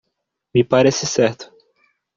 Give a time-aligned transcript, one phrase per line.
[0.51, 1.55] Me parece certo.